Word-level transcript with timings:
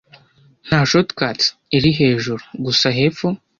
Nta 0.67 0.79
shortcuts 0.91 1.45
iri 1.77 1.91
hejuru, 1.99 2.43
gusa 2.65 2.87
hepfo. 2.99 3.27